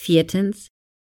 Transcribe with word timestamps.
Viertens, 0.00 0.68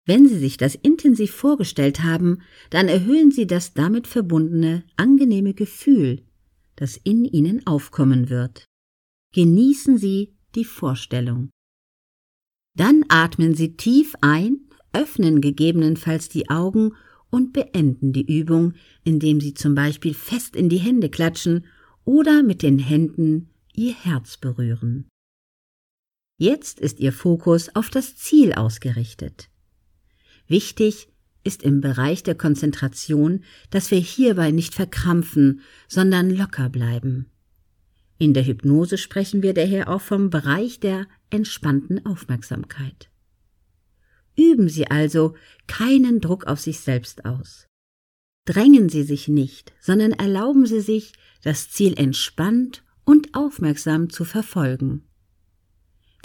wenn 0.06 0.27
Sie 0.27 0.38
sich 0.38 0.58
das 0.58 0.76
intensiv 0.76 1.32
vorgestellt 1.32 2.03
haben, 2.03 2.44
dann 2.69 2.88
erhöhen 2.88 3.31
Sie 3.31 3.48
das 3.48 3.73
damit 3.73 4.05
verbundene 4.05 4.84
angenehme 4.96 5.55
Gefühl, 5.55 6.22
das 6.76 6.96
in 6.96 7.26
Ihnen 7.26 7.66
aufkommen 7.66 8.29
wird. 8.29 8.66
Genießen 9.34 9.98
Sie 9.98 10.36
die 10.54 10.66
Vorstellung. 10.66 11.50
Dann 12.78 13.04
atmen 13.10 13.56
Sie 13.56 13.76
tief 13.76 14.13
ein, 14.21 14.60
öffnen 14.94 15.42
gegebenenfalls 15.42 16.29
die 16.29 16.52
Augen 16.52 16.93
und 17.31 17.54
beenden 17.54 18.13
die 18.13 18.39
Übung, 18.39 18.75
indem 19.04 19.41
Sie 19.41 19.55
zum 19.55 19.73
Beispiel 19.73 20.13
fest 20.13 20.55
in 20.55 20.70
die 20.70 20.77
Hände 20.77 21.09
klatschen 21.09 21.65
oder 22.05 22.43
mit 22.43 22.61
den 22.61 22.77
Händen 22.77 23.49
Ihr 23.73 23.95
Herz 23.95 24.38
berühren. 24.38 25.07
Jetzt 26.38 26.81
ist 26.81 26.99
Ihr 26.99 27.13
Fokus 27.13 27.73
auf 27.75 27.89
das 27.89 28.17
Ziel 28.17 28.54
ausgerichtet. 28.54 29.49
Wichtig 30.48 31.08
ist 31.45 31.63
im 31.63 31.80
Bereich 31.80 32.23
der 32.23 32.35
Konzentration, 32.35 33.44
dass 33.70 33.91
wir 33.91 33.99
hierbei 33.99 34.52
nicht 34.52 34.73
verkrampfen, 34.73 35.61
sondern 35.88 36.30
locker 36.30 36.70
bleiben. 36.70 37.31
In 38.17 38.34
der 38.34 38.45
Hypnose 38.45 38.98
sprechen 38.98 39.44
wir 39.44 39.53
daher 39.53 39.89
auch 39.89 40.02
vom 40.02 40.30
Bereich 40.30 40.80
der 40.80 41.08
entspannten 41.30 42.05
Aufmerksamkeit. 42.05 43.09
Üben 44.38 44.67
Sie 44.67 44.88
also 44.88 45.36
keinen 45.67 46.20
Druck 46.20 46.47
auf 46.47 46.59
sich 46.59 46.80
selbst 46.80 47.25
aus. 47.25 47.67
Drängen 48.45 48.89
Sie 48.89 49.03
sich 49.03 49.27
nicht, 49.27 49.73
sondern 49.80 50.11
erlauben 50.11 50.66
Sie 50.66 50.81
sich, 50.81 51.13
das 51.44 51.70
Ziel 51.70 51.97
entspannt 51.97 52.83
und 53.05 53.33
aufmerksam 53.36 54.09
zu 54.09 54.25
verfolgen. 54.25 55.08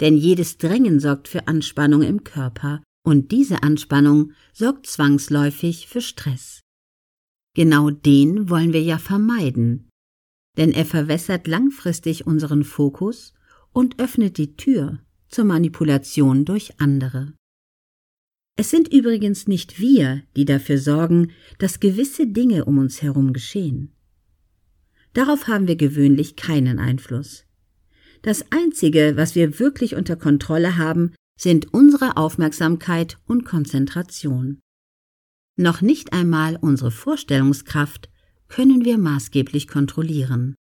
Denn 0.01 0.17
jedes 0.17 0.57
Drängen 0.57 0.99
sorgt 0.99 1.27
für 1.27 1.47
Anspannung 1.47 2.01
im 2.01 2.23
Körper 2.23 2.83
und 3.03 3.31
diese 3.31 3.63
Anspannung 3.63 4.33
sorgt 4.51 4.87
zwangsläufig 4.87 5.87
für 5.87 6.01
Stress. 6.01 6.61
Genau 7.55 7.89
den 7.89 8.49
wollen 8.49 8.73
wir 8.73 8.81
ja 8.81 8.97
vermeiden, 8.97 9.89
denn 10.57 10.71
er 10.71 10.85
verwässert 10.85 11.47
langfristig 11.47 12.25
unseren 12.25 12.63
Fokus 12.63 13.33
und 13.73 13.99
öffnet 13.99 14.37
die 14.37 14.55
Tür 14.55 14.99
zur 15.27 15.45
Manipulation 15.45 16.45
durch 16.45 16.79
andere. 16.79 17.33
Es 18.57 18.69
sind 18.69 18.93
übrigens 18.93 19.47
nicht 19.47 19.79
wir, 19.79 20.23
die 20.35 20.45
dafür 20.45 20.77
sorgen, 20.77 21.31
dass 21.57 21.79
gewisse 21.79 22.27
Dinge 22.27 22.65
um 22.65 22.77
uns 22.77 23.01
herum 23.01 23.33
geschehen. 23.33 23.93
Darauf 25.13 25.47
haben 25.47 25.67
wir 25.67 25.75
gewöhnlich 25.75 26.35
keinen 26.35 26.79
Einfluss. 26.79 27.45
Das 28.21 28.45
Einzige, 28.51 29.13
was 29.15 29.35
wir 29.35 29.59
wirklich 29.59 29.95
unter 29.95 30.15
Kontrolle 30.15 30.77
haben, 30.77 31.15
sind 31.39 31.73
unsere 31.73 32.17
Aufmerksamkeit 32.17 33.17
und 33.25 33.45
Konzentration. 33.45 34.59
Noch 35.57 35.81
nicht 35.81 36.13
einmal 36.13 36.55
unsere 36.55 36.91
Vorstellungskraft 36.91 38.09
können 38.47 38.85
wir 38.85 38.97
maßgeblich 38.97 39.67
kontrollieren. 39.67 40.55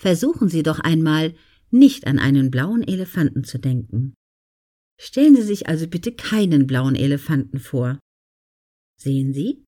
Versuchen 0.00 0.48
Sie 0.48 0.62
doch 0.62 0.78
einmal, 0.80 1.34
nicht 1.70 2.06
an 2.06 2.18
einen 2.18 2.50
blauen 2.50 2.82
Elefanten 2.86 3.42
zu 3.42 3.58
denken. 3.58 4.14
Stellen 5.00 5.34
Sie 5.34 5.42
sich 5.42 5.68
also 5.68 5.88
bitte 5.88 6.12
keinen 6.12 6.66
blauen 6.68 6.94
Elefanten 6.94 7.58
vor. 7.58 7.98
Sehen 9.00 9.32
Sie? 9.32 9.64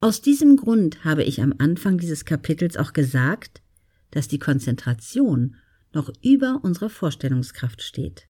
Aus 0.00 0.20
diesem 0.20 0.56
Grund 0.56 1.04
habe 1.04 1.24
ich 1.24 1.40
am 1.42 1.54
Anfang 1.58 1.98
dieses 1.98 2.24
Kapitels 2.24 2.76
auch 2.76 2.92
gesagt, 2.92 3.62
dass 4.10 4.28
die 4.28 4.38
Konzentration 4.38 5.56
noch 5.92 6.12
über 6.22 6.60
unserer 6.62 6.90
Vorstellungskraft 6.90 7.82
steht. 7.82 8.26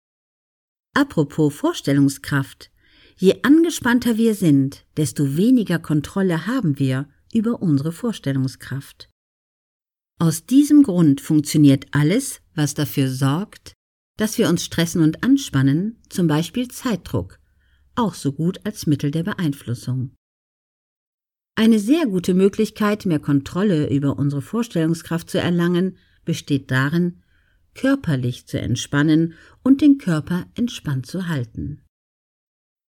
Apropos 0.93 1.53
Vorstellungskraft. 1.53 2.69
Je 3.15 3.41
angespannter 3.43 4.17
wir 4.17 4.35
sind, 4.35 4.85
desto 4.97 5.37
weniger 5.37 5.79
Kontrolle 5.79 6.45
haben 6.47 6.79
wir 6.79 7.07
über 7.33 7.61
unsere 7.61 7.91
Vorstellungskraft. 7.91 9.09
Aus 10.19 10.45
diesem 10.45 10.83
Grund 10.83 11.21
funktioniert 11.21 11.87
alles, 11.91 12.41
was 12.53 12.73
dafür 12.73 13.09
sorgt, 13.09 13.73
dass 14.17 14.37
wir 14.37 14.47
uns 14.49 14.63
stressen 14.63 15.01
und 15.01 15.23
anspannen, 15.23 15.99
zum 16.09 16.27
Beispiel 16.27 16.67
Zeitdruck, 16.67 17.39
auch 17.95 18.13
so 18.13 18.31
gut 18.31 18.63
als 18.65 18.85
Mittel 18.85 19.11
der 19.11 19.23
Beeinflussung. 19.23 20.13
Eine 21.55 21.77
sehr 21.77 22.07
gute 22.07 22.33
Möglichkeit, 22.33 23.05
mehr 23.05 23.19
Kontrolle 23.19 23.89
über 23.93 24.17
unsere 24.17 24.41
Vorstellungskraft 24.41 25.29
zu 25.29 25.39
erlangen, 25.39 25.97
besteht 26.25 26.71
darin, 26.71 27.21
körperlich 27.75 28.47
zu 28.47 28.59
entspannen 28.59 29.33
und 29.63 29.81
den 29.81 29.97
Körper 29.99 30.45
entspannt 30.55 31.05
zu 31.05 31.27
halten. 31.27 31.81